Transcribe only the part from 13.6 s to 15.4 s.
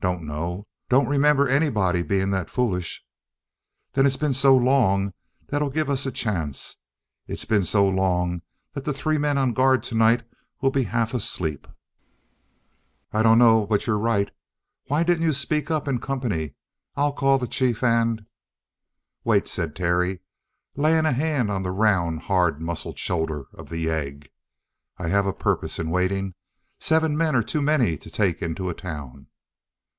but you're right. Why didn't you